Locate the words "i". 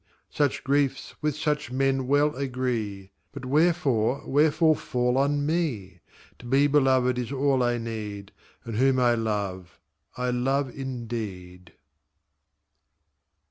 7.61-7.77, 8.99-9.13, 10.17-10.31